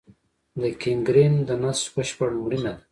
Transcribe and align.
د 0.61 0.63
ګینګرین 0.81 1.33
د 1.47 1.49
نسج 1.63 1.85
بشپړ 1.95 2.29
مړینه 2.43 2.71
ده. 2.73 2.73